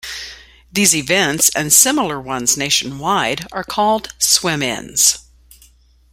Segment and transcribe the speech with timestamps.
[0.73, 5.19] These events, and similar ones nationwide, are called "swim-ins".